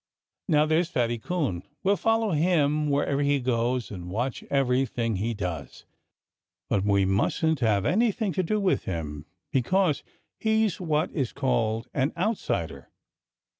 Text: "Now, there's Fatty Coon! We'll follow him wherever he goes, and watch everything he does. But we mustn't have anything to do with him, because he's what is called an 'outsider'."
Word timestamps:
"Now, 0.47 0.65
there's 0.65 0.89
Fatty 0.89 1.19
Coon! 1.19 1.61
We'll 1.83 1.95
follow 1.95 2.31
him 2.31 2.89
wherever 2.89 3.21
he 3.21 3.39
goes, 3.39 3.91
and 3.91 4.09
watch 4.09 4.43
everything 4.49 5.17
he 5.17 5.35
does. 5.35 5.85
But 6.71 6.83
we 6.83 7.05
mustn't 7.05 7.59
have 7.59 7.85
anything 7.85 8.33
to 8.33 8.41
do 8.41 8.59
with 8.59 8.85
him, 8.85 9.27
because 9.51 10.01
he's 10.39 10.81
what 10.81 11.11
is 11.11 11.31
called 11.31 11.87
an 11.93 12.13
'outsider'." 12.17 12.89